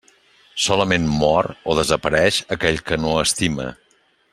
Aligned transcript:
Solament 0.67 1.05
«mor» 1.19 1.49
o 1.73 1.77
«desapareix» 1.81 2.43
aquell 2.59 2.83
que 2.91 3.03
no 3.05 3.15
estima. 3.29 3.73